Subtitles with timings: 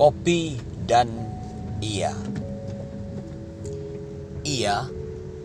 [0.00, 0.56] kopi
[0.88, 1.12] dan
[1.84, 2.16] ia.
[4.48, 4.88] Ia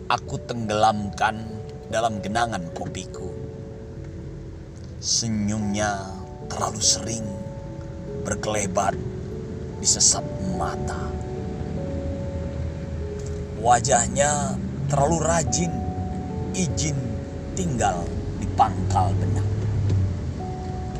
[0.08, 1.44] aku tenggelamkan
[1.92, 3.28] dalam genangan kopiku.
[4.96, 6.08] Senyumnya
[6.48, 7.28] terlalu sering
[8.24, 8.96] berkelebat
[9.76, 10.24] di sesap
[10.56, 11.04] mata.
[13.60, 14.56] Wajahnya
[14.88, 15.72] terlalu rajin
[16.56, 16.96] izin
[17.52, 18.08] tinggal
[18.40, 19.48] di pangkal benak.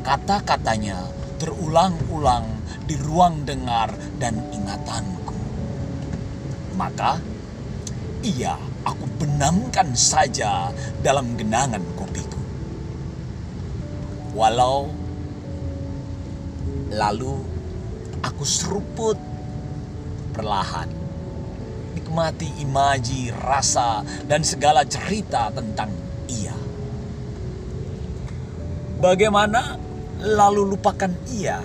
[0.05, 1.09] Kata-katanya
[1.41, 2.56] terulang-ulang
[2.87, 5.35] di ruang dengar dan ingatanku.
[6.79, 7.19] Maka,
[8.23, 8.55] ia
[8.87, 10.71] aku benamkan saja
[11.03, 12.39] dalam genangan kopiku.
[14.31, 14.87] Walau
[16.87, 17.35] lalu
[18.23, 19.19] aku seruput
[20.31, 21.07] perlahan
[21.97, 25.91] nikmati imaji, rasa, dan segala cerita tentang
[26.31, 26.55] ia.
[28.97, 29.75] Bagaimana
[30.23, 31.59] lalu lupakan ia?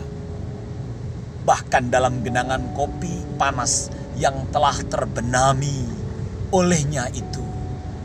[1.43, 5.83] Bahkan dalam genangan kopi panas yang telah terbenami
[6.55, 7.43] olehnya itu,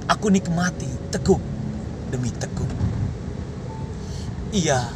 [0.10, 1.42] aku nikmati teguk
[2.10, 2.70] demi teguk.
[4.58, 4.90] Ia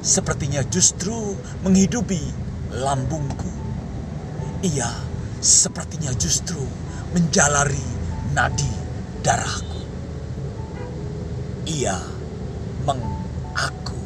[0.00, 2.22] sepertinya justru menghidupi
[2.80, 3.52] lambungku.
[4.64, 4.88] Ia
[5.42, 6.62] sepertinya justru
[7.12, 7.84] menjalari
[8.32, 8.72] nadi
[9.20, 9.80] darahku.
[11.68, 11.98] Ia
[12.88, 13.02] meng
[13.52, 14.00] aku.